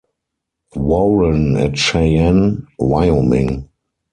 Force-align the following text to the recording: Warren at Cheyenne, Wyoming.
Warren 0.75 1.55
at 1.57 1.77
Cheyenne, 1.77 2.65
Wyoming. 2.79 3.69